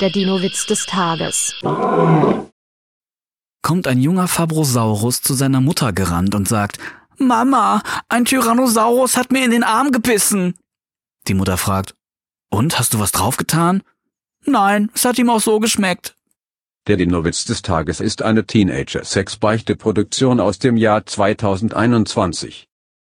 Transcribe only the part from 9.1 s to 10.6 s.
hat mir in den Arm gebissen.